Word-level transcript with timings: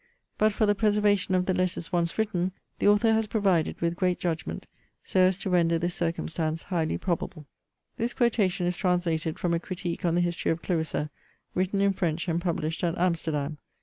But 0.39 0.51
for 0.51 0.65
the 0.65 0.73
preservation 0.73 1.35
of 1.35 1.45
the 1.45 1.53
letters 1.53 1.91
once 1.91 2.17
written, 2.17 2.53
the 2.79 2.87
author 2.87 3.13
has 3.13 3.27
provided 3.27 3.79
with 3.81 3.95
great 3.95 4.19
judgment, 4.19 4.65
so 5.03 5.19
as 5.19 5.37
to 5.37 5.49
render 5.51 5.77
this 5.77 5.93
circumstance 5.93 6.63
highly 6.63 6.97
probable.'* 6.97 7.45
* 7.75 7.97
This 7.99 8.15
quotation 8.15 8.65
is 8.65 8.75
translated 8.75 9.37
from 9.37 9.53
a 9.53 9.59
CRITIQUE 9.59 10.03
on 10.07 10.15
the 10.15 10.21
HISTORY 10.21 10.53
OF 10.53 10.63
CLARISSA, 10.63 11.11
written 11.53 11.81
in 11.81 11.93
French, 11.93 12.27
and 12.27 12.41
published 12.41 12.83
at 12.83 12.97
Amsterdam. 12.97 13.59